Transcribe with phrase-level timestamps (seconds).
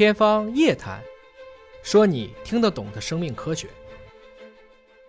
[0.00, 0.98] 天方夜谭，
[1.82, 3.68] 说你听得懂的生命科学。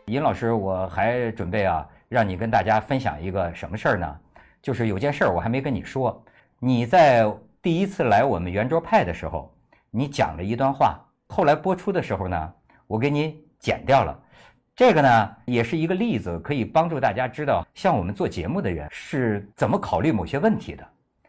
[0.07, 4.19] 尹老师，我还准备啊，让你跟大家分享一个什么事儿呢？
[4.61, 6.21] 就是有件事儿我还没跟你说。
[6.59, 7.25] 你在
[7.61, 9.49] 第一次来我们圆桌派的时候，
[9.91, 10.99] 你讲了一段话，
[11.29, 12.53] 后来播出的时候呢，
[12.85, 14.19] 我给你剪掉了。
[14.75, 20.85] 这个呢，也是一个例子，可以帮助大家知道，像我们做节目的人是怎么考虑某些问题的。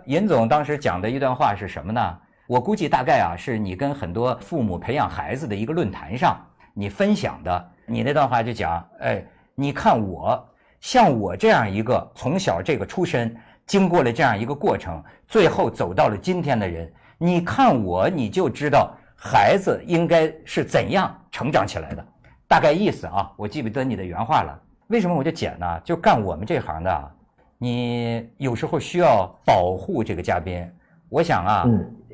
[0.06, 2.18] 尹总当时讲的一段话是什么呢？
[2.46, 6.38] 我估计大概啊，是你跟很多父母培养孩子的一个论坛上
[6.74, 7.70] 你分享的。
[7.86, 9.24] 你那段话就讲，哎，
[9.54, 10.48] 你看我
[10.80, 13.34] 像我这样一个从小这个出身，
[13.66, 22.04] 经过了这样一个过程，最后走到了今天的人，你看我，你就知道孩子应该是怎样成长起来的。
[22.48, 24.60] 大概意思啊，我记不得你的原话了。
[24.88, 25.80] 为什么我就剪呢？
[25.84, 27.10] 就干我们这行的，
[27.56, 30.70] 你有时候需要保护这个嘉宾。
[31.12, 31.68] 我想啊，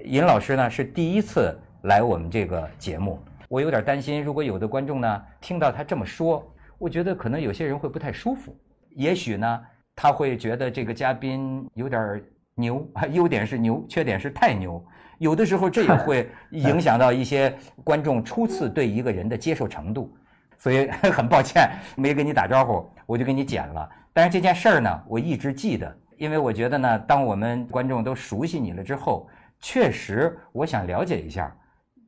[0.04, 3.16] 尹老师呢是第一次来我们这个节目，
[3.48, 6.44] 我有点担心，如果有的观众呢听到他这么说，
[6.78, 8.52] 我觉得可能有些人会不太舒服。
[8.96, 9.60] 也许呢，
[9.94, 12.20] 他会觉得这个嘉宾有点
[12.56, 14.84] 牛， 优点是牛，缺点是太牛。
[15.18, 20.12] 有的时候这也会 影响到一些观众初次对一个人的接受程度。
[20.58, 23.88] 所以很抱歉没跟你打招呼，我就给你剪了。
[24.12, 29.28] 但是这件事儿呢，我一直记得，因为我觉得呢，当我们观众都熟悉你了之后，
[29.61, 31.55] 确实我想了解一下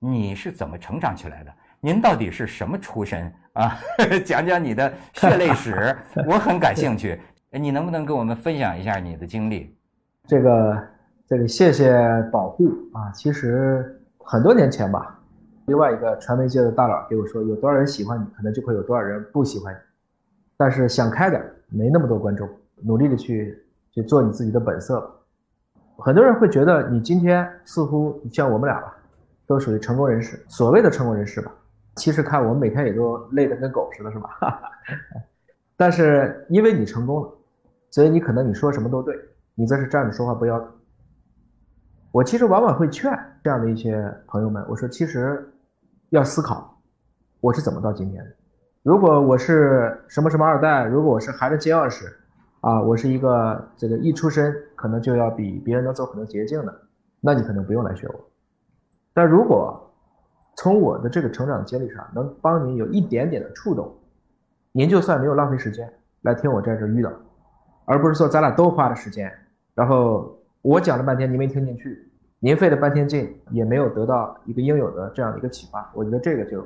[0.00, 1.53] 你是怎么成长起来的。
[1.80, 3.78] 您到底是什么出身啊？
[4.27, 5.97] 讲讲你的血泪史，
[6.28, 7.19] 我很感兴趣。
[7.53, 9.75] 你能不能跟我们分享一下你的经历？
[10.27, 10.88] 这个
[11.27, 11.98] 这个，谢谢
[12.31, 13.11] 保护啊。
[13.12, 15.16] 其实很多年前吧。
[15.66, 19.78] 另外一个传媒界的大佬给我说：“有多少人喜欢你，可能就会有多少人不喜欢你。
[20.56, 22.48] 但是想开点，没那么多观众，
[22.83, 23.56] 努力的去
[23.92, 25.10] 去做你自己的本色吧。”
[25.98, 28.97] 很多人会觉得你今天似乎像我们俩吧，
[29.47, 31.52] 都属于成功人士，所谓的成功人士吧。
[31.97, 34.30] 其实看我们每天也都累得跟狗似的，是吧？
[35.76, 37.31] 但是因为你成功了，
[37.91, 39.15] 所以你可能你说什么都对，
[39.54, 40.69] 你这是站着说话不腰疼。
[42.12, 43.12] 我其实往往会劝
[43.44, 45.47] 这样的一些朋友们，我说其实。
[46.10, 46.76] 要思考，
[47.41, 48.31] 我是怎么到今天的？
[48.82, 52.12] 如果我是什么什么二代，如果我是孩子金钥匙，
[52.60, 56.81] 啊，我是一个这个一出生可能就要比别人能走很多捷径的，
[57.21, 58.15] 那你可能不用来学我。
[59.15, 59.91] 但如果
[60.56, 63.91] 从我的这个成长经历上能帮您有一点点的触动，
[64.72, 65.91] 您就算没有浪费时间
[66.21, 67.10] 来听我在这遇到，
[67.87, 69.32] 而不是说咱俩都花了时间，
[69.75, 72.06] 然后我讲了半天您没听进去。
[72.42, 76.65] 您费了半天劲，也没有得到一个应有的这样的一个启发，我觉得这个就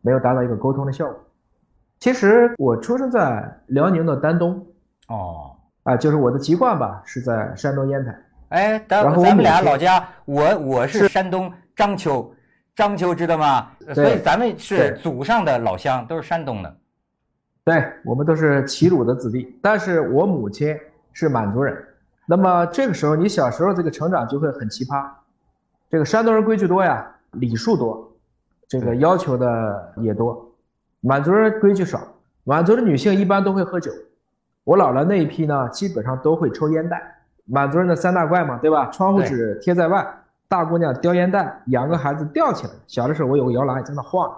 [0.00, 1.16] 没有达到一个沟通的效果。
[2.00, 4.66] 其实我出生在辽宁的丹东，
[5.08, 8.16] 哦，啊，就是我的籍贯吧是在山东烟台。
[8.48, 12.34] 哎，咱咱们俩老家，我我是山东章丘，
[12.76, 13.70] 章丘知道吗？
[13.94, 16.76] 所以咱们是祖上的老乡，都是山东的。
[17.64, 20.76] 对，我们都是齐鲁的子弟，但是我母亲
[21.12, 21.76] 是满族人。
[22.26, 25.04] 那么这个时候，你小时候这个成长就会很奇葩。
[25.90, 28.10] 这个山东人规矩多呀，礼数多，
[28.68, 30.50] 这个要求的也多。
[31.00, 32.00] 满族人规矩少，
[32.44, 33.90] 满族的女性一般都会喝酒。
[34.64, 37.18] 我姥姥那一批呢，基本上都会抽烟袋。
[37.44, 38.86] 满族人的三大怪嘛，对吧？
[38.86, 40.06] 窗户纸贴在外，
[40.48, 42.72] 大姑娘叼烟袋，养个孩子吊起来。
[42.86, 44.32] 小的时候我有个摇篮在那晃。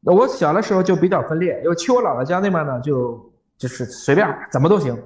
[0.00, 3.20] 那我小的时候就比较分裂，因为去我姥姥家那边呢，就
[3.58, 4.96] 就是随便怎么都行，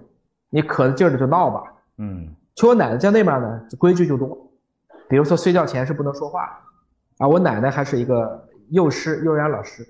[0.50, 1.62] 你可劲儿的就闹吧。
[1.98, 4.38] 嗯，去我奶奶家那边呢，规矩就多，
[5.08, 6.42] 比如说睡觉前是不能说话，
[7.18, 9.82] 啊，我奶奶还是一个幼师、幼儿园老师，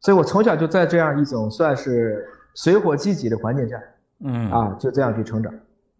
[0.00, 3.80] 所以我从小就在这样一种算是水火既济的环境下，
[4.24, 5.52] 嗯，啊，就这样去成长，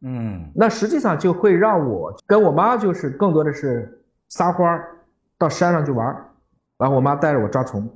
[0.03, 4.89] 嗯，那实际上就会让我跟我妈就是更多的是撒欢儿，
[5.39, 6.25] 到山上去玩儿，
[6.79, 7.89] 然后我妈带着我抓虫，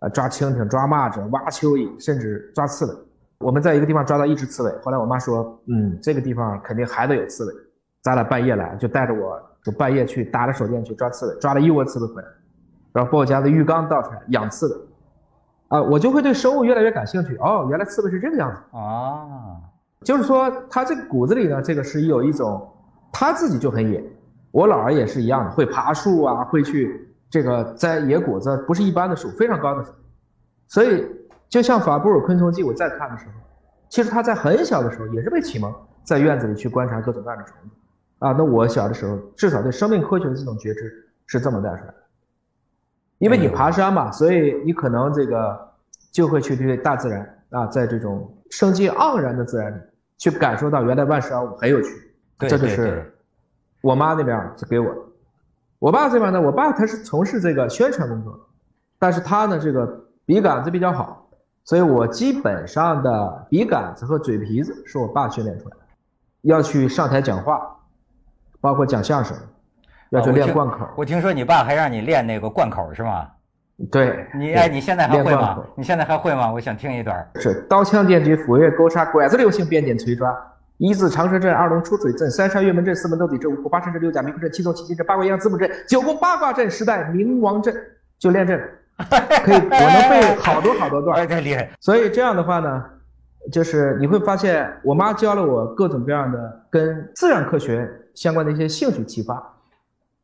[0.00, 2.94] 啊，抓蜻蜓、抓蚂蚱、挖蚯蚓，甚至抓刺猬。
[3.40, 7.54] 我们在一个地方抓到一只刺猬，后来我妈说：“嗯，这个地方肯定还得有刺猬。”
[8.02, 12.28] 咱俩半夜来，就带着我，就半夜去打着手电去抓刺猬，抓了一窝刺猬回来，
[12.92, 14.87] 然后把我家的浴缸倒出来养刺猬。
[15.68, 17.36] 啊，我就会对生物越来越感兴趣。
[17.36, 19.56] 哦，原来刺猬是这个样子啊！
[20.02, 22.68] 就是说，它这个骨子里呢，这个是有一种，
[23.12, 24.02] 他自己就很野。
[24.50, 29.92] 我姥儿也是一样的，会爬树啊，会去这个摘野果子，不是一般的树，非常高的树，
[30.66, 31.06] 所以。
[31.50, 33.32] 就像法布尔昆虫记，我在看的时候，
[33.88, 35.74] 其实他在很小的时候也是被启蒙，
[36.04, 37.70] 在院子里去观察各种各样的虫子，
[38.18, 40.92] 啊，那我小的时候至少对生命科学的这种觉知
[41.24, 41.94] 是这么带出来的。
[43.18, 45.74] 因为你爬山嘛，所以你可能这个
[46.12, 49.80] 就会去对大自然啊，在这种生机盎然的自然里
[50.16, 51.88] 去感受到原来万事万物很有趣，
[52.38, 53.12] 这就是
[53.82, 55.00] 我妈那边是给我的。
[55.78, 58.38] 我爸这边呢，我爸他是从事这个宣传工作，
[58.98, 59.86] 但是他呢这个
[60.24, 61.28] 笔杆子比较好，
[61.64, 65.82] 所以我基本上的笔杆子和嘴皮子是我爸训练出来的。
[66.42, 67.60] 要去上台讲话，
[68.60, 69.36] 包括讲相声，
[70.10, 70.88] 要去练贯口。
[70.96, 73.26] 我听说你爸还让你练那个贯口是吗？
[73.92, 75.58] 对，你哎，你现在还会吗？
[75.76, 76.50] 你现在还会吗？
[76.52, 77.30] 我想听一段。
[77.36, 80.36] 是刀枪剑戟斧钺钩叉拐子流星鞭锏锤抓，
[80.78, 87.72] 一字长蛇阵，二龙出水阵，三山岳门阵，四门斗底阵，五虎八神阵，六甲迷宫阵，七纵七进阵，八卦阴阳子母阵，九宫八卦阵，十代冥王阵，
[88.18, 88.64] 就练这个，
[89.44, 91.70] 可以， 我能背好多好多段，太厉害。
[91.78, 92.84] 所以这样的话呢，
[93.52, 99.40] 就是你会发现，我妈教了我各种各样的跟自然科学相关的一些兴趣启发，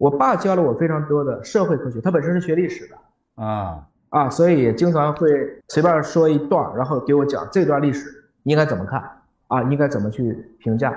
[0.05, 3.43] 我爸教了我非常多的社会科学，他本身是学历史的。
[3.43, 5.31] 啊啊，所以经常会
[5.69, 8.11] 随便说一段，然后给我讲这段历史
[8.43, 9.03] 应该怎么看
[9.49, 10.95] 啊，应该怎么去评价。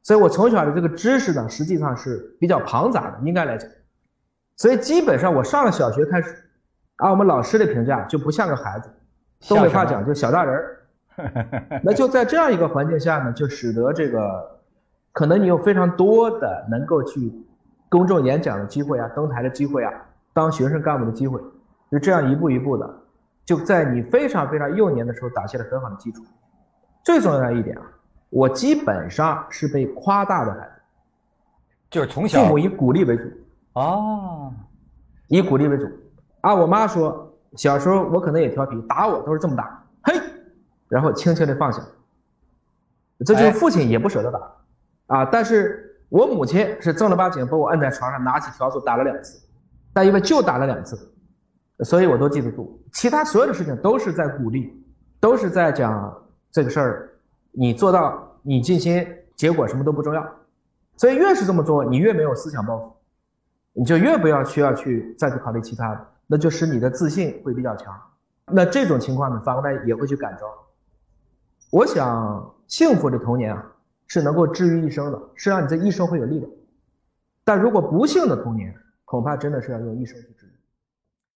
[0.00, 3.68] 所以我从小的这个知识呢，实际上是比较庞杂的，应该来讲。
[4.56, 6.36] 所以基本上我上了小学开始，
[6.98, 8.88] 啊，我们老师的评价就不像个孩子，
[9.48, 11.80] 东北话讲就小大人儿。
[11.82, 14.60] 那就在这样一个环境下呢，就使得这个
[15.10, 17.32] 可能你有非常多的能够去
[17.88, 19.92] 公众演讲的机会啊，登台的机会啊。
[20.32, 21.40] 当学生干部的机会，
[21.90, 23.02] 就这样一步一步的，
[23.44, 26.24] 就在你非常非常幼年的时候打下了很好的基础。
[27.04, 27.82] 最重要的一点啊，
[28.30, 30.72] 我基本上是被夸大的孩子，
[31.88, 33.28] 就是从小父母以鼓励为主
[33.74, 34.52] 哦，
[35.28, 35.88] 以鼓励为主
[36.40, 36.52] 啊。
[36.52, 40.20] 我妈说，小时候我可能也调皮，打我都是这么打，嘿，
[40.88, 41.80] 然后轻轻的放下。
[43.24, 44.40] 这就是父亲也不舍得打
[45.16, 49.40] 啊，但是我母亲是正儿八经把我摁在床上，拿起笤帚打了两次。
[49.92, 50.98] 但因为就打了两次，
[51.84, 52.82] 所以我都记得住。
[52.92, 54.84] 其他所有的事情都是在鼓励，
[55.20, 56.12] 都是在讲
[56.50, 57.10] 这个事儿，
[57.52, 59.06] 你做到，你尽心，
[59.36, 60.26] 结果什么都不重要。
[60.96, 62.92] 所以越是这么做，你越没有思想包袱，
[63.72, 67.94] 你就越不要需要去再去考虑其他的，那就使你的自信会比较强。
[68.46, 70.46] 那这种情况呢，反过来也会去感召。
[71.70, 73.64] 我想，幸福的童年啊，
[74.06, 76.50] 是能够治愈一生的，是让你这一生会有力量。
[77.44, 78.74] 但如果不幸的童年，
[79.04, 80.53] 恐怕真的是要用一生去治愈。